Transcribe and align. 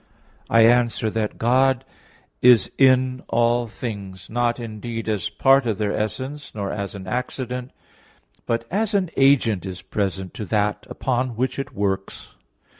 I 0.49 0.61
answer 0.65 1.11
that, 1.11 1.37
God 1.37 1.85
is 2.41 2.71
in 2.79 3.21
all 3.29 3.67
things; 3.67 4.31
not, 4.31 4.59
indeed, 4.59 5.07
as 5.07 5.29
part 5.29 5.67
of 5.67 5.77
their 5.77 5.95
essence, 5.95 6.55
nor 6.55 6.71
as 6.71 6.95
an 6.95 7.05
accident, 7.05 7.69
but 8.47 8.65
as 8.71 8.95
an 8.95 9.11
agent 9.15 9.63
is 9.63 9.83
present 9.83 10.33
to 10.33 10.45
that 10.45 10.87
upon 10.89 11.35
which 11.35 11.59
it 11.59 11.71
works. 11.73 12.35